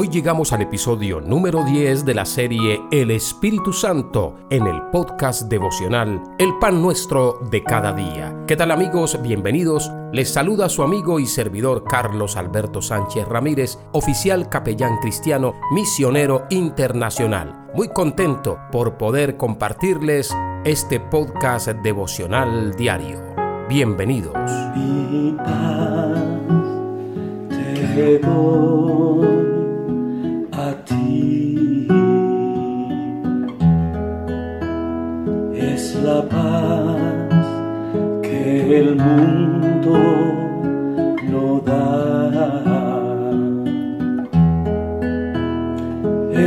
Hoy 0.00 0.08
llegamos 0.08 0.52
al 0.52 0.62
episodio 0.62 1.20
número 1.20 1.64
10 1.64 2.04
de 2.04 2.14
la 2.14 2.24
serie 2.24 2.80
El 2.92 3.10
Espíritu 3.10 3.72
Santo 3.72 4.36
en 4.48 4.68
el 4.68 4.80
podcast 4.92 5.50
devocional 5.50 6.22
El 6.38 6.56
Pan 6.60 6.80
Nuestro 6.80 7.40
de 7.50 7.64
cada 7.64 7.92
día. 7.92 8.32
¿Qué 8.46 8.54
tal 8.54 8.70
amigos? 8.70 9.20
Bienvenidos. 9.20 9.90
Les 10.12 10.32
saluda 10.32 10.68
su 10.68 10.84
amigo 10.84 11.18
y 11.18 11.26
servidor 11.26 11.82
Carlos 11.82 12.36
Alberto 12.36 12.80
Sánchez 12.80 13.26
Ramírez, 13.26 13.76
oficial 13.90 14.48
capellán 14.48 14.98
cristiano, 14.98 15.54
misionero 15.72 16.46
internacional. 16.50 17.66
Muy 17.74 17.88
contento 17.88 18.56
por 18.70 18.98
poder 18.98 19.36
compartirles 19.36 20.32
este 20.64 21.00
podcast 21.00 21.70
devocional 21.70 22.76
diario. 22.76 23.20
Bienvenidos. 23.68 24.32
te 27.98 28.18
doy 28.20 29.37
la 36.08 36.22
paz 36.22 37.46
que 38.22 38.78
el 38.80 38.96
mundo 38.96 39.96
no 41.30 41.46
da. 41.68 41.80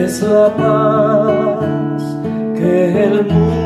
Es 0.01 0.13
la 0.23 0.47
paz 0.61 2.01
que 2.57 3.03
el 3.05 3.15
mundo 3.31 3.60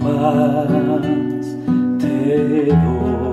paz 0.00 1.46
te 1.98 2.66
doy. 2.66 3.31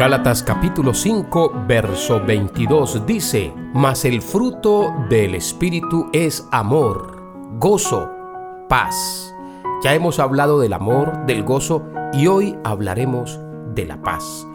Gálatas 0.00 0.42
capítulo 0.42 0.94
5, 0.94 1.64
verso 1.68 2.24
22 2.24 3.04
dice, 3.04 3.52
Mas 3.74 4.06
el 4.06 4.22
fruto 4.22 4.94
del 5.10 5.34
Espíritu 5.34 6.08
es 6.14 6.48
amor, 6.52 7.22
gozo, 7.58 8.08
paz. 8.66 9.34
Ya 9.84 9.92
hemos 9.92 10.18
hablado 10.18 10.58
del 10.58 10.72
amor, 10.72 11.26
del 11.26 11.42
gozo 11.42 11.84
y 12.14 12.28
hoy 12.28 12.56
hablaremos 12.64 13.38
de 13.74 13.84
la 13.84 14.00
paz. 14.00 14.46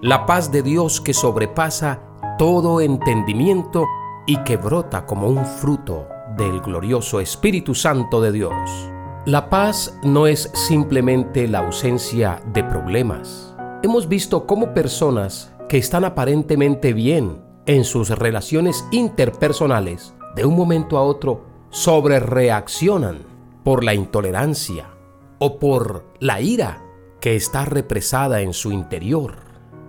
La 0.00 0.24
paz 0.24 0.50
de 0.50 0.62
Dios 0.62 1.02
que 1.02 1.12
sobrepasa 1.12 2.00
todo 2.38 2.80
entendimiento 2.80 3.84
y 4.24 4.38
que 4.44 4.56
brota 4.56 5.04
como 5.04 5.28
un 5.28 5.44
fruto 5.44 6.08
del 6.38 6.62
glorioso 6.62 7.20
Espíritu 7.20 7.74
Santo 7.74 8.22
de 8.22 8.32
Dios. 8.32 8.90
La 9.26 9.50
paz 9.50 10.00
no 10.02 10.26
es 10.26 10.50
simplemente 10.54 11.46
la 11.48 11.58
ausencia 11.58 12.40
de 12.46 12.64
problemas 12.64 13.45
hemos 13.82 14.08
visto 14.08 14.46
cómo 14.46 14.72
personas 14.74 15.52
que 15.68 15.78
están 15.78 16.04
aparentemente 16.04 16.92
bien 16.92 17.42
en 17.66 17.84
sus 17.84 18.10
relaciones 18.10 18.84
interpersonales, 18.90 20.14
de 20.34 20.44
un 20.44 20.56
momento 20.56 20.98
a 20.98 21.02
otro 21.02 21.44
sobre 21.70 22.20
reaccionan 22.20 23.18
por 23.64 23.82
la 23.82 23.94
intolerancia 23.94 24.88
o 25.38 25.58
por 25.58 26.04
la 26.20 26.40
ira 26.40 26.82
que 27.20 27.34
está 27.34 27.64
represada 27.64 28.40
en 28.42 28.52
su 28.52 28.70
interior. 28.70 29.36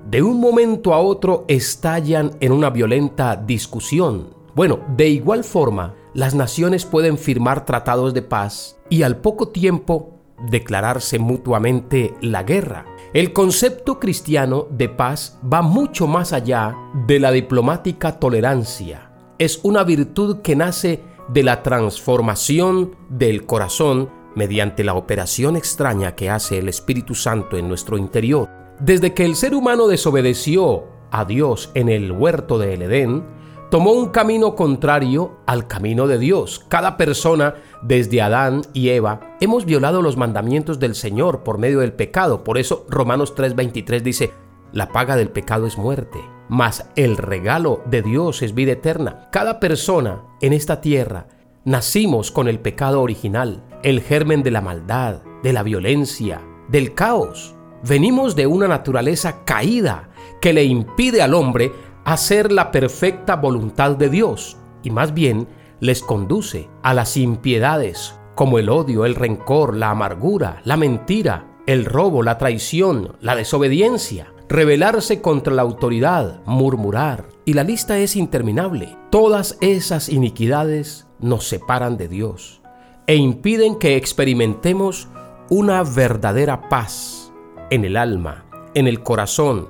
De 0.10 0.24
un 0.24 0.40
momento 0.40 0.94
a 0.94 1.00
otro 1.00 1.46
estallan 1.48 2.32
en 2.40 2.52
una 2.52 2.70
violenta 2.70 3.36
discusión. 3.36 4.34
Bueno, 4.56 4.80
de 4.96 5.10
igual 5.10 5.44
forma, 5.44 5.94
las 6.14 6.34
naciones 6.34 6.86
pueden 6.86 7.18
firmar 7.18 7.66
tratados 7.66 8.14
de 8.14 8.22
paz 8.22 8.80
y 8.90 9.04
al 9.04 9.18
poco 9.18 9.50
tiempo 9.50 10.18
declararse 10.50 11.20
mutuamente 11.20 12.16
la 12.22 12.44
guerra. 12.44 12.86
El 13.14 13.32
concepto 13.32 14.00
cristiano 14.00 14.68
de 14.70 14.90
paz 14.90 15.40
va 15.42 15.62
mucho 15.62 16.08
más 16.08 16.34
allá 16.34 16.76
de 17.08 17.22
la 17.22 17.32
diplomática 17.32 18.20
tolerancia. 18.20 19.12
Es 19.40 19.62
una 19.64 19.86
virtud 19.86 20.42
que 20.42 20.58
nace 20.58 21.04
de 21.30 21.44
la 21.44 21.64
transformación 21.64 22.98
del 23.08 23.46
corazón 23.46 24.10
mediante 24.36 24.84
la 24.84 24.96
operación 24.96 25.56
extraña 25.56 26.16
que 26.16 26.30
hace 26.30 26.58
el 26.58 26.68
Espíritu 26.68 27.16
Santo 27.16 27.56
en 27.58 27.70
nuestro 27.70 27.98
interior. 27.98 28.50
Desde 28.82 29.14
que 29.14 29.24
el 29.24 29.38
ser 29.38 29.56
humano 29.56 29.88
desobedeció 29.88 30.84
a 31.10 31.24
Dios 31.24 31.72
en 31.76 31.88
el 31.88 32.12
huerto 32.12 32.60
del 32.60 32.82
Edén, 32.82 33.24
tomó 33.70 33.92
un 33.92 34.10
camino 34.10 34.56
contrario 34.56 35.38
al 35.46 35.68
camino 35.68 36.08
de 36.08 36.18
Dios. 36.18 36.66
Cada 36.68 36.98
persona, 36.98 37.56
desde 37.82 38.22
Adán 38.22 38.62
y 38.74 38.90
Eva, 38.90 39.36
hemos 39.42 39.66
violado 39.66 40.02
los 40.02 40.18
mandamientos 40.18 40.80
del 40.80 40.96
Señor 40.96 41.44
por 41.44 41.58
medio 41.58 41.80
del 41.80 41.94
pecado. 41.94 42.44
Por 42.44 42.58
eso 42.58 42.86
Romanos 42.90 43.36
3:23 43.36 44.02
dice, 44.02 44.32
la 44.72 44.90
paga 44.90 45.16
del 45.16 45.30
pecado 45.30 45.66
es 45.66 45.78
muerte, 45.78 46.20
mas 46.50 46.90
el 46.96 47.18
regalo 47.18 47.82
de 47.86 48.02
Dios 48.02 48.42
es 48.42 48.54
vida 48.54 48.74
eterna. 48.74 49.30
Cada 49.32 49.60
persona 49.60 50.24
en 50.42 50.54
esta 50.54 50.82
tierra 50.82 51.28
nacimos 51.66 52.32
con 52.32 52.48
el 52.48 52.60
pecado 52.60 53.02
original, 53.02 53.64
el 53.84 54.02
germen 54.02 54.44
de 54.44 54.52
la 54.52 54.62
maldad, 54.62 55.22
de 55.44 55.54
la 55.54 55.64
violencia, 55.64 56.42
del 56.70 56.94
caos. 56.94 57.56
Venimos 57.88 58.36
de 58.36 58.48
una 58.48 58.68
naturaleza 58.68 59.44
caída 59.46 60.10
que 60.42 60.54
le 60.54 60.64
impide 60.64 61.22
al 61.22 61.34
hombre 61.34 61.72
hacer 62.08 62.54
la 62.54 62.72
perfecta 62.72 63.36
voluntad 63.36 63.98
de 63.98 64.10
Dios 64.10 64.56
y 64.82 64.92
más 64.92 65.14
bien 65.14 65.46
les 65.82 66.02
conduce 66.02 66.70
a 66.82 66.94
las 66.94 67.18
impiedades 67.18 68.18
como 68.34 68.60
el 68.60 68.70
odio, 68.70 69.04
el 69.04 69.14
rencor, 69.14 69.76
la 69.76 69.90
amargura, 69.90 70.62
la 70.64 70.78
mentira, 70.78 71.58
el 71.66 71.84
robo, 71.84 72.24
la 72.24 72.38
traición, 72.38 73.18
la 73.20 73.36
desobediencia, 73.36 74.32
rebelarse 74.48 75.22
contra 75.22 75.54
la 75.54 75.64
autoridad, 75.64 76.40
murmurar. 76.46 77.26
Y 77.44 77.54
la 77.54 77.66
lista 77.66 77.98
es 77.98 78.16
interminable. 78.16 78.98
Todas 79.10 79.58
esas 79.60 80.08
iniquidades 80.08 81.08
nos 81.20 81.46
separan 81.46 81.98
de 81.98 82.08
Dios 82.08 82.62
e 83.06 83.18
impiden 83.18 83.76
que 83.76 83.98
experimentemos 83.98 85.10
una 85.50 85.84
verdadera 85.84 86.70
paz 86.70 87.34
en 87.70 87.84
el 87.84 87.98
alma, 87.98 88.46
en 88.76 88.88
el 88.88 89.04
corazón, 89.04 89.68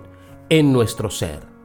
en 0.50 0.72
nuestro 0.72 1.10
ser. 1.10 1.57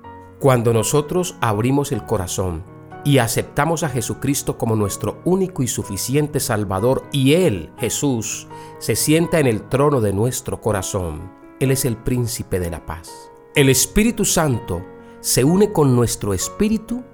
Cuando 0.42 0.72
nosotros 0.72 1.36
abrimos 1.40 1.92
el 1.92 2.04
corazón 2.04 2.64
y 3.04 3.18
aceptamos 3.18 3.84
a 3.84 3.88
Jesucristo 3.88 4.58
como 4.58 4.74
nuestro 4.74 5.20
único 5.24 5.62
y 5.62 5.68
suficiente 5.68 6.40
Salvador 6.40 7.04
y 7.12 7.34
Él, 7.34 7.70
Jesús, 7.78 8.48
se 8.80 8.96
sienta 8.96 9.38
en 9.38 9.46
el 9.46 9.68
trono 9.68 10.00
de 10.00 10.12
nuestro 10.12 10.60
corazón, 10.60 11.30
Él 11.60 11.70
es 11.70 11.84
el 11.84 11.96
príncipe 11.96 12.58
de 12.58 12.72
la 12.72 12.84
paz. 12.84 13.30
El 13.54 13.68
Espíritu 13.68 14.24
Santo 14.24 14.84
se 15.20 15.44
une 15.44 15.72
con 15.72 15.94
nuestro 15.94 16.34
espíritu 16.34 17.04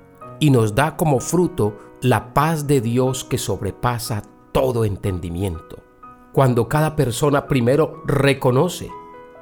y 0.40 0.48
nos 0.48 0.74
da 0.74 0.96
como 0.96 1.20
fruto 1.20 1.76
la 2.00 2.32
paz 2.32 2.66
de 2.66 2.80
Dios 2.80 3.24
que 3.24 3.36
sobrepasa 3.36 4.22
todo 4.52 4.86
entendimiento. 4.86 5.82
Cuando 6.32 6.66
cada 6.66 6.96
persona 6.96 7.46
primero 7.46 8.02
reconoce 8.06 8.90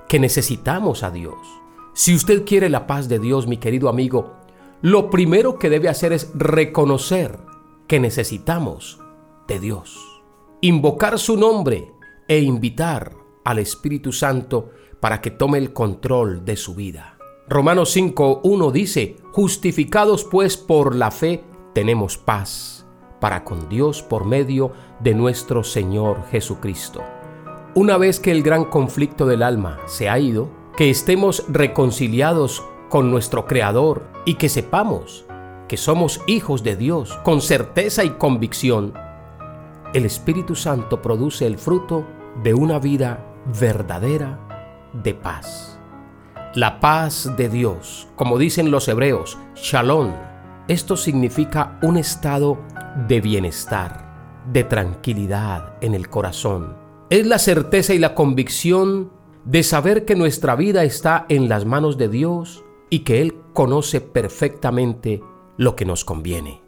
que 0.08 0.18
necesitamos 0.18 1.04
a 1.04 1.12
Dios, 1.12 1.36
si 1.96 2.14
usted 2.14 2.44
quiere 2.44 2.68
la 2.68 2.86
paz 2.86 3.08
de 3.08 3.18
Dios, 3.18 3.46
mi 3.46 3.56
querido 3.56 3.88
amigo, 3.88 4.34
lo 4.82 5.08
primero 5.08 5.58
que 5.58 5.70
debe 5.70 5.88
hacer 5.88 6.12
es 6.12 6.30
reconocer 6.34 7.38
que 7.86 7.98
necesitamos 8.00 9.00
de 9.48 9.58
Dios, 9.58 10.22
invocar 10.60 11.18
su 11.18 11.38
nombre 11.38 11.94
e 12.28 12.40
invitar 12.40 13.16
al 13.46 13.60
Espíritu 13.60 14.12
Santo 14.12 14.68
para 15.00 15.22
que 15.22 15.30
tome 15.30 15.56
el 15.56 15.72
control 15.72 16.44
de 16.44 16.56
su 16.56 16.74
vida. 16.74 17.16
Romanos 17.48 17.96
5.1 17.96 18.72
dice, 18.72 19.16
justificados 19.32 20.24
pues 20.24 20.58
por 20.58 20.94
la 20.94 21.10
fe, 21.10 21.44
tenemos 21.72 22.18
paz 22.18 22.86
para 23.22 23.42
con 23.42 23.70
Dios 23.70 24.02
por 24.02 24.26
medio 24.26 24.72
de 25.00 25.14
nuestro 25.14 25.64
Señor 25.64 26.26
Jesucristo. 26.30 27.02
Una 27.74 27.96
vez 27.96 28.20
que 28.20 28.32
el 28.32 28.42
gran 28.42 28.66
conflicto 28.66 29.24
del 29.24 29.42
alma 29.42 29.78
se 29.86 30.10
ha 30.10 30.18
ido, 30.18 30.55
que 30.76 30.90
estemos 30.90 31.44
reconciliados 31.48 32.62
con 32.90 33.10
nuestro 33.10 33.46
Creador 33.46 34.06
y 34.26 34.34
que 34.34 34.50
sepamos 34.50 35.24
que 35.68 35.76
somos 35.76 36.20
hijos 36.26 36.62
de 36.62 36.76
Dios 36.76 37.18
con 37.24 37.40
certeza 37.40 38.04
y 38.04 38.10
convicción, 38.10 38.92
el 39.94 40.04
Espíritu 40.04 40.54
Santo 40.54 41.00
produce 41.00 41.46
el 41.46 41.58
fruto 41.58 42.06
de 42.42 42.54
una 42.54 42.78
vida 42.78 43.24
verdadera 43.58 44.38
de 44.92 45.14
paz. 45.14 45.78
La 46.54 46.78
paz 46.78 47.32
de 47.36 47.48
Dios, 47.48 48.08
como 48.14 48.38
dicen 48.38 48.70
los 48.70 48.86
hebreos, 48.86 49.38
shalom, 49.54 50.12
esto 50.68 50.96
significa 50.96 51.78
un 51.82 51.96
estado 51.96 52.58
de 53.08 53.20
bienestar, 53.20 54.44
de 54.52 54.64
tranquilidad 54.64 55.74
en 55.80 55.94
el 55.94 56.08
corazón. 56.08 56.76
Es 57.08 57.26
la 57.26 57.38
certeza 57.38 57.94
y 57.94 57.98
la 57.98 58.14
convicción 58.14 59.15
de 59.46 59.62
saber 59.62 60.04
que 60.04 60.16
nuestra 60.16 60.56
vida 60.56 60.82
está 60.82 61.24
en 61.28 61.48
las 61.48 61.64
manos 61.64 61.96
de 61.96 62.08
Dios 62.08 62.64
y 62.90 63.00
que 63.00 63.22
Él 63.22 63.36
conoce 63.52 64.00
perfectamente 64.00 65.22
lo 65.56 65.76
que 65.76 65.84
nos 65.84 66.04
conviene. 66.04 66.60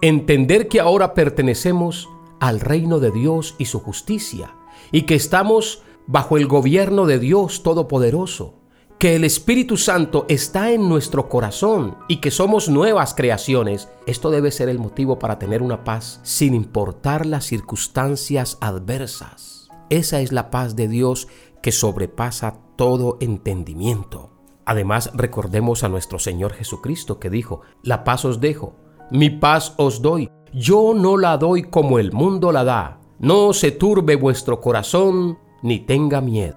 Entender 0.00 0.68
que 0.68 0.80
ahora 0.80 1.14
pertenecemos 1.14 2.08
al 2.38 2.60
reino 2.60 3.00
de 3.00 3.10
Dios 3.10 3.56
y 3.58 3.66
su 3.66 3.80
justicia 3.80 4.54
y 4.92 5.02
que 5.02 5.16
estamos 5.16 5.82
bajo 6.06 6.36
el 6.36 6.46
gobierno 6.46 7.06
de 7.06 7.18
Dios 7.18 7.62
Todopoderoso, 7.62 8.54
que 8.98 9.16
el 9.16 9.24
Espíritu 9.24 9.76
Santo 9.76 10.26
está 10.28 10.72
en 10.72 10.88
nuestro 10.88 11.28
corazón 11.28 11.96
y 12.06 12.18
que 12.18 12.30
somos 12.30 12.68
nuevas 12.68 13.14
creaciones, 13.14 13.88
esto 14.06 14.30
debe 14.30 14.52
ser 14.52 14.68
el 14.68 14.78
motivo 14.78 15.18
para 15.18 15.38
tener 15.38 15.60
una 15.60 15.82
paz 15.82 16.20
sin 16.22 16.54
importar 16.54 17.26
las 17.26 17.46
circunstancias 17.46 18.58
adversas. 18.60 19.60
Esa 19.90 20.20
es 20.20 20.30
la 20.30 20.50
paz 20.50 20.76
de 20.76 20.86
Dios 20.86 21.26
que 21.62 21.72
sobrepasa 21.72 22.58
todo 22.76 23.18
entendimiento. 23.20 24.30
Además, 24.64 25.10
recordemos 25.14 25.84
a 25.84 25.88
nuestro 25.88 26.18
Señor 26.18 26.52
Jesucristo 26.52 27.18
que 27.18 27.30
dijo, 27.30 27.62
la 27.82 28.04
paz 28.04 28.24
os 28.24 28.40
dejo, 28.40 28.76
mi 29.10 29.30
paz 29.30 29.74
os 29.78 30.02
doy, 30.02 30.30
yo 30.52 30.94
no 30.94 31.16
la 31.16 31.36
doy 31.38 31.64
como 31.64 31.98
el 31.98 32.12
mundo 32.12 32.52
la 32.52 32.64
da, 32.64 33.00
no 33.18 33.52
se 33.52 33.72
turbe 33.72 34.16
vuestro 34.16 34.60
corazón 34.60 35.38
ni 35.62 35.80
tenga 35.80 36.20
miedo. 36.20 36.56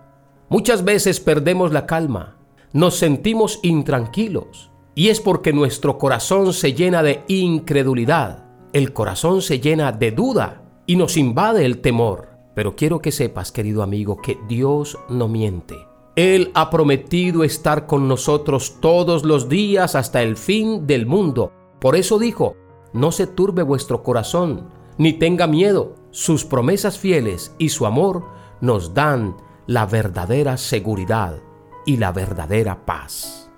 Muchas 0.49 0.83
veces 0.83 1.19
perdemos 1.19 1.71
la 1.71 1.85
calma, 1.85 2.37
nos 2.73 2.95
sentimos 2.95 3.59
intranquilos, 3.63 4.71
y 4.95 5.09
es 5.09 5.19
porque 5.19 5.53
nuestro 5.53 5.97
corazón 5.97 6.53
se 6.53 6.73
llena 6.73 7.01
de 7.01 7.23
incredulidad, 7.27 8.45
el 8.73 8.93
corazón 8.93 9.41
se 9.41 9.59
llena 9.59 9.91
de 9.91 10.11
duda 10.11 10.63
y 10.85 10.95
nos 10.95 11.17
invade 11.17 11.65
el 11.65 11.81
temor. 11.81 12.32
Pero 12.55 12.75
quiero 12.75 13.01
que 13.01 13.11
sepas, 13.11 13.51
querido 13.51 13.83
amigo, 13.83 14.17
que 14.17 14.37
Dios 14.47 14.97
no 15.09 15.27
miente. 15.27 15.75
Él 16.15 16.51
ha 16.53 16.69
prometido 16.69 17.43
estar 17.43 17.87
con 17.87 18.07
nosotros 18.07 18.77
todos 18.79 19.23
los 19.23 19.49
días 19.49 19.95
hasta 19.95 20.21
el 20.21 20.37
fin 20.37 20.85
del 20.85 21.07
mundo. 21.07 21.51
Por 21.79 21.95
eso 21.95 22.19
dijo, 22.19 22.55
no 22.93 23.11
se 23.11 23.25
turbe 23.25 23.63
vuestro 23.63 24.03
corazón, 24.03 24.69
ni 24.97 25.13
tenga 25.13 25.47
miedo. 25.47 25.95
Sus 26.11 26.45
promesas 26.45 26.99
fieles 26.99 27.55
y 27.57 27.69
su 27.69 27.87
amor 27.87 28.25
nos 28.61 28.93
dan 28.93 29.35
la 29.65 29.87
verdadera 29.87 30.57
seguridad 30.57 31.41
y 31.85 31.97
la 31.97 32.11
verdadera 32.11 32.85
paz. 32.85 33.49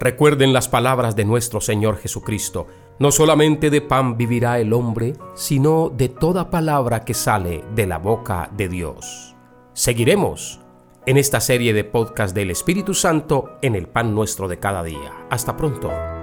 Recuerden 0.00 0.52
las 0.52 0.68
palabras 0.68 1.16
de 1.16 1.24
nuestro 1.24 1.60
Señor 1.60 1.98
Jesucristo. 1.98 2.66
No 3.00 3.12
solamente 3.12 3.70
de 3.70 3.80
pan 3.80 4.16
vivirá 4.16 4.58
el 4.58 4.72
hombre, 4.72 5.14
sino 5.34 5.88
de 5.88 6.08
toda 6.08 6.50
palabra 6.50 7.04
que 7.04 7.14
sale 7.14 7.64
de 7.76 7.86
la 7.86 7.98
boca 7.98 8.50
de 8.56 8.68
Dios. 8.68 9.36
Seguiremos 9.72 10.60
en 11.06 11.16
esta 11.16 11.40
serie 11.40 11.72
de 11.72 11.84
podcast 11.84 12.34
del 12.34 12.50
Espíritu 12.50 12.94
Santo 12.94 13.56
en 13.62 13.76
el 13.76 13.86
pan 13.86 14.14
nuestro 14.14 14.48
de 14.48 14.58
cada 14.58 14.82
día. 14.82 15.26
Hasta 15.30 15.56
pronto. 15.56 16.17